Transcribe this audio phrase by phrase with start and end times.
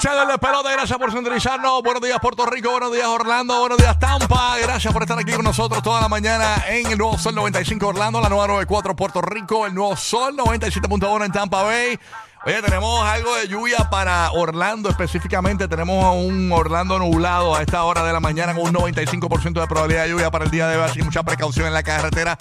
[0.00, 0.72] escuchando el despelote.
[0.72, 1.82] Gracias por sintonizarnos.
[1.82, 2.70] Buenos días, Puerto Rico.
[2.70, 3.60] Buenos días, Orlando.
[3.60, 4.56] Buenos días, Tampa.
[4.58, 8.18] Gracias por estar aquí con nosotros toda la mañana en el Nuevo Sol 95 Orlando,
[8.18, 11.98] la nueva 94 Puerto Rico, el Nuevo Sol 97.1 en Tampa Bay.
[12.46, 15.68] Oye, tenemos algo de lluvia para Orlando específicamente.
[15.68, 20.04] Tenemos un Orlando nublado a esta hora de la mañana con un 95% de probabilidad
[20.04, 20.84] de lluvia para el día de hoy.
[20.84, 22.38] Así mucha precaución en la carretera.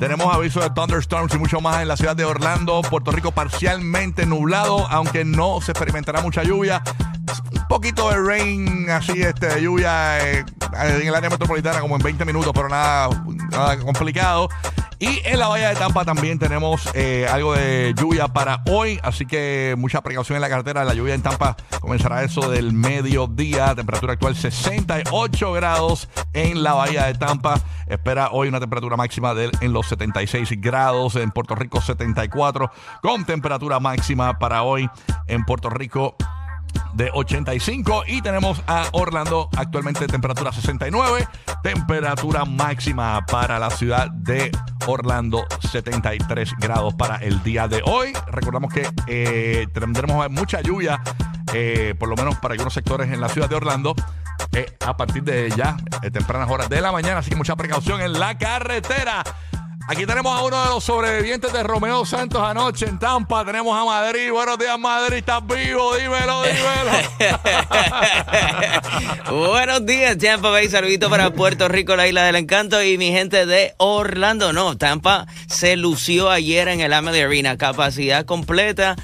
[0.00, 2.80] Tenemos aviso de thunderstorms y mucho más en la ciudad de Orlando.
[2.80, 6.82] Puerto Rico parcialmente nublado, aunque no se experimentará mucha lluvia.
[7.52, 12.02] Un poquito de rain, así, este, de lluvia eh, en el área metropolitana, como en
[12.02, 13.10] 20 minutos, pero nada,
[13.50, 14.48] nada complicado.
[15.00, 19.24] Y en la bahía de Tampa también tenemos eh, algo de lluvia para hoy, así
[19.24, 20.84] que mucha precaución en la carretera.
[20.84, 27.06] La lluvia en Tampa comenzará eso del mediodía, temperatura actual 68 grados en la bahía
[27.06, 27.58] de Tampa.
[27.86, 33.24] Espera hoy una temperatura máxima de, en los 76 grados, en Puerto Rico 74, con
[33.24, 34.90] temperatura máxima para hoy
[35.28, 36.14] en Puerto Rico
[36.94, 41.26] de 85 y tenemos a Orlando actualmente temperatura 69,
[41.62, 44.50] temperatura máxima para la ciudad de
[44.86, 48.12] Orlando 73 grados para el día de hoy.
[48.28, 51.00] Recordamos que eh, tendremos mucha lluvia,
[51.52, 53.94] eh, por lo menos para algunos sectores en la ciudad de Orlando.
[54.52, 58.00] eh, a partir de ya, eh, tempranas horas de la mañana, así que mucha precaución
[58.00, 59.22] en la carretera.
[59.90, 63.44] Aquí tenemos a uno de los sobrevivientes de Romeo Santos anoche en Tampa.
[63.44, 64.30] Tenemos a Madrid.
[64.30, 65.16] Buenos días, Madrid.
[65.16, 65.96] ¿Estás vivo?
[65.96, 66.92] Dímelo, dímelo.
[69.48, 70.68] Buenos días, Tampa Bay.
[70.68, 74.52] Saludito para Puerto Rico, la isla del encanto y mi gente de Orlando.
[74.52, 78.94] No, Tampa se lució ayer en el Amelie Arena, capacidad completa.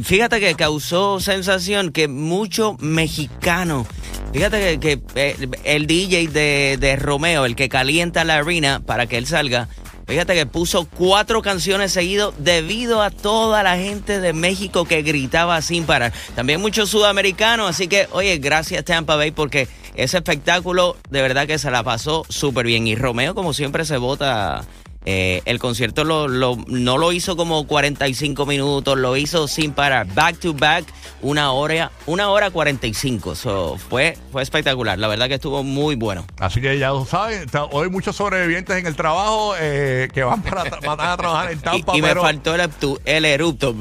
[0.00, 3.84] Fíjate que causó sensación que mucho mexicano.
[4.32, 9.26] Fíjate que, eh, el DJ de Romeo, el que calienta la arena para que él
[9.26, 9.68] salga,
[10.06, 15.60] Fíjate que puso cuatro canciones seguidos debido a toda la gente de México que gritaba
[15.62, 16.12] sin parar.
[16.36, 19.66] También muchos sudamericanos, así que, oye, gracias Tampa Bay porque
[19.96, 22.86] ese espectáculo de verdad que se la pasó súper bien.
[22.86, 24.64] Y Romeo, como siempre, se vota.
[25.06, 30.06] Eh, el concierto lo, lo- no lo hizo como 45 minutos, lo hizo sin parar,
[30.14, 30.84] back to back,
[31.22, 33.34] una hora, una hora 45.
[33.36, 36.26] So, fue, fue espectacular, la verdad que estuvo muy bueno.
[36.38, 40.64] Así que ya lo saben, hoy muchos sobrevivientes en el trabajo eh, que van para
[40.64, 41.96] van a trabajar en Tampa.
[41.96, 42.70] y me pero- faltó el,
[43.04, 43.74] el erupto.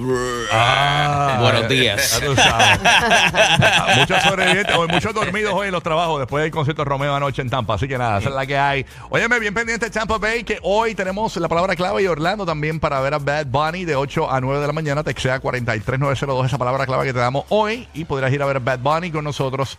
[0.52, 2.22] Ah, Buenos días.
[3.98, 7.50] muchos sobrevivientes, hoy muchos dormidos hoy en los trabajos después del concierto Romeo anoche en
[7.50, 7.74] Tampa.
[7.76, 8.86] Así que nada, esa es la que hay.
[9.10, 13.00] Óyeme, bien pendiente Tampa Bay, que hoy tenemos la palabra clave y Orlando también para
[13.00, 15.02] ver a Bad Bunny de 8 a 9 de la mañana.
[15.02, 17.88] Texea 43902, esa palabra clave que te damos hoy.
[17.94, 19.78] Y podrás ir a ver a Bad Bunny con nosotros,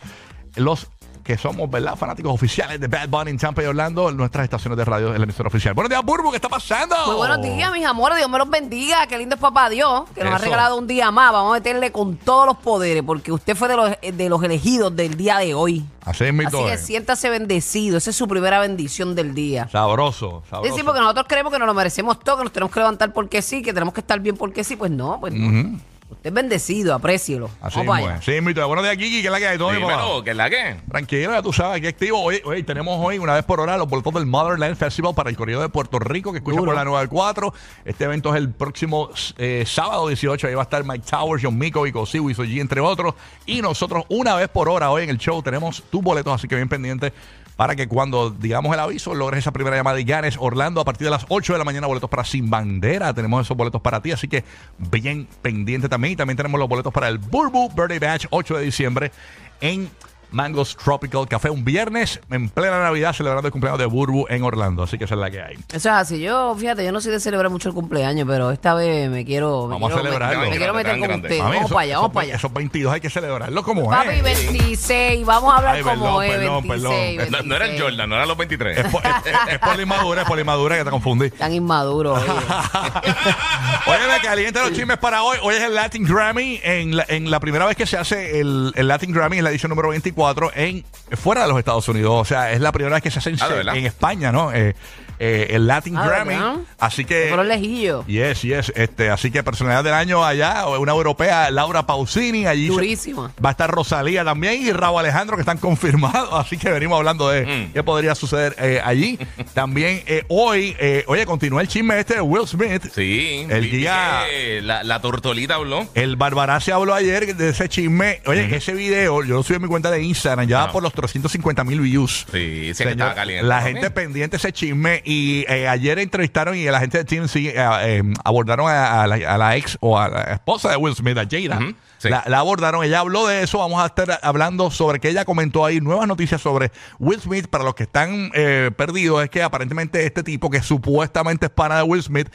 [0.55, 0.89] los
[1.27, 1.97] que somos, ¿verdad?
[1.97, 5.19] Fanáticos oficiales de Bad Bunny en Tampa y Orlando, en nuestras estaciones de radio, en
[5.19, 5.75] la emisora oficial.
[5.75, 6.95] Buenos días, Burbu, ¿qué está pasando?
[7.07, 8.19] Muy buenos días, mis amores.
[8.19, 9.07] Dios me los bendiga.
[9.09, 11.33] Qué lindo es papá Dios, que nos ha regalado un día más.
[11.33, 14.95] Vamos a meterle con todos los poderes, porque usted fue de los, de los elegidos
[14.95, 15.85] del día de hoy.
[16.05, 16.79] Así es, mi Así que eh.
[16.79, 17.99] siéntase bendecido.
[17.99, 19.69] Esa es su primera bendición del día.
[19.69, 20.77] Sabroso, Sí, sabroso.
[20.77, 23.43] sí, porque nosotros creemos que nos lo merecemos todo, que nos tenemos que levantar porque
[23.43, 24.77] sí, que tenemos que estar bien porque sí.
[24.77, 25.79] Pues no, pues no.
[26.09, 27.51] Usted es bendecido, aprécielo.
[27.61, 28.19] Así Vamos para mismo allá.
[28.19, 28.25] es.
[28.25, 28.53] Sí, mi.
[28.53, 29.93] Buenos días, Kiki, que es la que hay todo, mi papá?
[29.93, 30.77] Dímelo, ¿qué es la que?
[30.89, 32.23] Tranquilo, ya tú sabes, aquí activo.
[32.23, 35.37] Hoy, hoy tenemos hoy, una vez por hora, los boletos del Motherland Festival para el
[35.37, 36.71] Correo de Puerto Rico, que escucha Duro.
[36.71, 37.53] por la 94.
[37.85, 40.47] Este evento es el próximo eh, sábado 18.
[40.47, 43.15] Ahí va a estar Mike Towers, John Mico, Vico Sibu y Soji, entre otros.
[43.45, 46.55] Y nosotros, una vez por hora, hoy en el show, tenemos tus boletos, así que
[46.55, 47.13] bien pendiente
[47.57, 51.07] para que cuando digamos el aviso logres esa primera llamada y ganes Orlando a partir
[51.07, 54.13] de las 8 de la mañana boletos para Sin Bandera tenemos esos boletos para ti
[54.13, 54.45] así que
[54.79, 58.65] bien pendiente también y también tenemos los boletos para el Burbu Birthday Batch 8 de
[58.65, 59.13] diciembre
[59.61, 59.91] en
[60.31, 64.83] Mangos Tropical Café un viernes en plena Navidad celebrando el cumpleaños de Burbu en Orlando
[64.83, 66.21] así que esa es la que hay Eso es así.
[66.21, 69.67] Yo, fíjate, yo no soy de celebrar mucho el cumpleaños, pero esta vez me quiero.
[69.67, 70.41] me Vamos a quiero- celebrarlo.
[70.41, 71.29] Me, me quiero meter con grande.
[71.29, 72.35] Mami, Vamos eso- para allá, vamos esos- para allá.
[72.37, 75.25] esos 22 hay que celebrarlo como Papi, es 26.
[75.27, 76.31] Vamos a hablar Ay, como perdón, es.
[76.33, 77.33] perdón, 26, perdón.
[77.33, 77.83] No, no era el 26.
[77.83, 78.79] Jordan, no eran los 23.
[78.79, 81.53] es, po- es- es por la inmadura es por la inmadura que te confundí Tan
[81.53, 82.15] inmaduro.
[82.15, 82.25] oye.
[83.87, 85.39] Oye, me caliente los chismes para hoy.
[85.43, 86.61] Hoy es el Latin Grammy.
[86.65, 89.51] En la, en la primera vez que se hace el, el Latin Grammy, en la
[89.51, 90.16] edición número 24,
[90.55, 90.85] en
[91.17, 92.13] fuera de los Estados Unidos.
[92.15, 93.77] O sea, es la primera vez que se hace en, Ah, ¿de verdad?
[93.77, 94.53] en España, ¿no?
[94.53, 94.75] Eh,
[95.19, 96.35] eh, el Latin Ah, Grammy.
[96.35, 96.55] ¿verdad?
[96.79, 97.27] Así que.
[97.29, 98.07] Fueron lejillos.
[98.07, 98.73] Yes, yes.
[98.77, 102.67] Este, así que personalidad del año allá, una europea, Laura Pausini, allí.
[102.67, 103.33] se- Durísima.
[103.45, 106.29] Va a estar Rosalía también y Raúl Alejandro que están confirmados.
[106.47, 107.73] Así que venimos hablando de Mm.
[107.73, 109.19] qué podría suceder eh, allí.
[109.55, 112.83] también eh, hoy, eh, oye, continúa el chisme este de Will Smith.
[112.95, 113.47] Sí.
[113.49, 115.87] El vi día- que La, la tortolita habló.
[115.95, 118.21] El Barbarazzi habló ayer de ese chisme.
[118.27, 120.73] Oye, ese video, yo lo subí en mi cuenta de Instagram, ya va Ajá.
[120.73, 122.27] por los 350 mil views.
[122.33, 123.47] Sí, sí que Señor, estaba caliente.
[123.47, 123.67] La ¿no?
[123.67, 127.55] gente pendiente de ese chisme y eh, ayer entrevistaron y la gente de TMZ eh,
[127.57, 131.17] eh, abordaron a, a la, a la ex o a la esposa de Will Smith,
[131.17, 131.59] a Jada.
[131.99, 132.11] Sí.
[132.11, 133.59] la, la abordaron, ella habló de eso.
[133.59, 137.47] Vamos a estar hablando sobre que ella comentó ahí nuevas noticias sobre Will Smith.
[137.49, 141.77] Para los que están eh, perdidos, es que aparentemente este tipo, que supuestamente es pana
[141.79, 142.29] de Will Smith,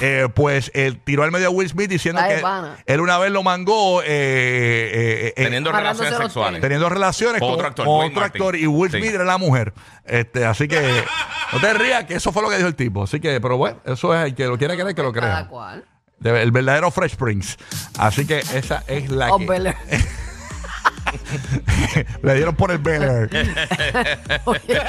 [0.00, 0.70] eh, pues
[1.04, 2.76] tiró al medio a Will Smith diciendo que pana.
[2.86, 6.60] él una vez lo mangó eh, eh, eh, Teniendo relaciones sexuales.
[6.60, 8.42] teniendo relaciones Con con, otro actor, con Dwayne otro Martin.
[8.42, 8.98] actor y Will Sí.
[8.98, 9.72] Smith era la mujer.
[10.08, 11.04] Este, así que
[11.52, 13.04] no te rías que eso fue lo que dijo el tipo.
[13.04, 15.48] Así que, pero bueno, eso es el que lo quiera creer que lo Cada crea.
[15.48, 15.84] cual.
[16.18, 17.56] De- el verdadero Fresh Prince.
[17.98, 19.76] Así que esa es la Oh, que Bel Air.
[22.22, 23.30] le dieron por el Bel Air.
[24.44, 24.80] Oye,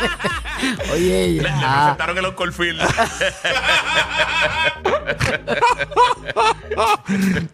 [0.92, 1.52] oye, Le ya.
[1.82, 2.78] presentaron el Uncle Phil.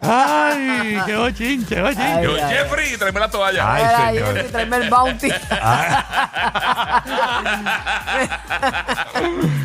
[0.00, 2.02] Ay, qué bochinche, qué bochinche.
[2.02, 2.54] Ay, Yo, ay.
[2.54, 3.74] Jeffrey, tráeme la toalla.
[3.74, 4.34] Ay, señor.
[4.34, 5.28] Jeffrey, tráeme el bounty.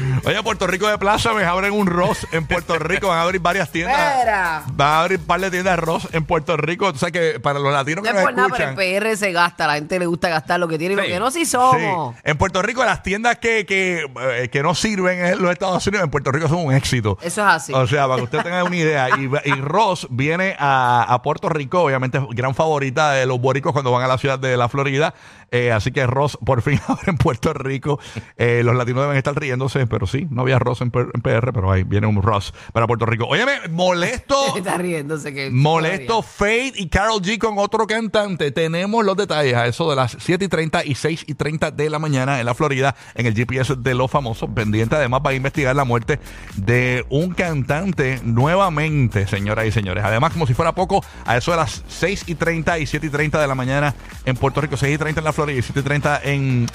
[0.23, 3.07] Oye, Puerto Rico de Plaza me abren un Ross en Puerto Rico.
[3.07, 4.17] Van a abrir varias tiendas.
[4.19, 4.63] Espera.
[4.73, 6.87] Van a abrir un par de tiendas de Ross en Puerto Rico.
[6.87, 8.87] O sea que para los latinos No que es nos por nada, pero escuchan.
[8.87, 9.65] el PR se gasta.
[9.67, 11.09] La gente le gusta gastar lo que tiene y lo Sí.
[11.09, 11.51] que no, sí Sí.
[11.51, 12.15] somos.
[12.23, 16.03] En Puerto Rico, las tiendas que, que, eh, que no sirven en los Estados Unidos,
[16.05, 17.17] en Puerto Rico son un éxito.
[17.21, 17.73] Eso es así.
[17.73, 19.09] O sea, para que usted tenga una idea.
[19.17, 23.73] Y, y Ross viene a, a Puerto Rico, obviamente es gran favorita de los boricos
[23.73, 25.15] cuando van a la ciudad de la Florida.
[25.53, 27.99] Eh, así que Ross por fin abre en Puerto Rico.
[28.37, 31.71] Eh, los latinos deben estar riéndose, pero sí, no había Ross en, en PR, pero
[31.71, 33.25] ahí viene un Ross para Puerto Rico.
[33.25, 34.35] Óyeme, molesto.
[34.55, 35.49] Está riéndose que.
[35.49, 38.51] Molesto Fade y Carol G con otro cantante.
[38.51, 41.89] Tenemos los detalles a eso de las 7 y 30 y 6 y 30 de
[41.89, 44.49] la mañana en la Florida, en el GPS de los famosos.
[44.53, 46.19] Pendiente además va a investigar la muerte
[46.55, 50.03] de un cantante nuevamente, señoras y señores.
[50.03, 53.09] Además, como si fuera poco, a eso de las 6 y 30 y 7 y
[53.09, 55.79] 30 de la mañana en Puerto Rico, 6 y 30 en la Florida y 7
[55.79, 56.67] y 30 en,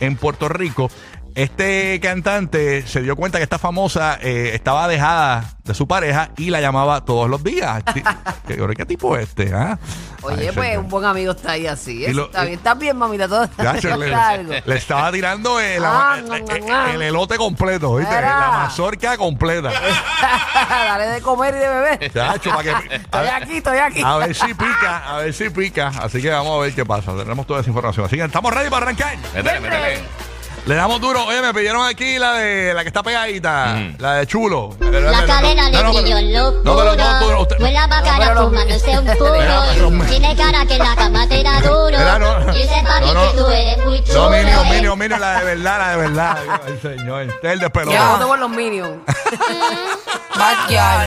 [0.00, 0.90] en Puerto Rico.
[1.34, 6.50] Este cantante se dio cuenta que esta famosa eh, estaba dejada de su pareja y
[6.50, 7.82] la llamaba todos los días.
[8.46, 9.52] ¿Qué, tipo es este?
[9.52, 9.78] ah?
[10.24, 10.84] Oye, Ay, pues señor.
[10.84, 11.98] un buen amigo está ahí así.
[11.98, 12.60] Y eso lo- está bien.
[12.78, 13.28] Bien, mamita.
[13.28, 18.14] Todo está Gacho, le, estaba tirando el, Ah, el- el- el elote completo, ¿viste?
[18.14, 18.40] Era.
[18.40, 19.70] La mazorca completa.
[20.68, 22.12] Dale de comer y de beber.
[22.12, 24.02] Chacho, para que, Estoy ver, aquí, estoy aquí.
[24.04, 25.88] a ver si pica, a ver si pica.
[26.00, 27.14] Así que vamos a ver qué pasa.
[27.16, 28.06] Tenemos toda esa información.
[28.06, 29.16] Así que estamos ready para arrancar.
[29.34, 30.23] Métele, métele.
[30.66, 31.26] Le damos duro.
[31.26, 33.96] Oye, me pidieron aquí la de la que está pegadita, Mm.
[33.98, 34.74] la de chulo.
[34.80, 36.32] La cadena le brilló en
[36.64, 37.38] No, pero no, tú no, locura.
[37.40, 40.06] usted- Huele a No, pero lo- fumándose un pero puro.
[40.08, 41.98] Tiene cara que la cama te da duro.
[41.98, 42.56] Mira, no.
[42.56, 43.30] Y ese papi No, no.
[43.32, 44.14] que tú eres muy chulo.
[44.24, 44.70] No, Minio, eh.
[44.70, 46.36] Minio, Minio, la de verdad, la de verdad.
[46.66, 47.20] Ay, señor.
[47.42, 48.08] El de Ya, pelota.
[48.12, 48.96] voto por los Minions.
[50.36, 51.02] Backyard.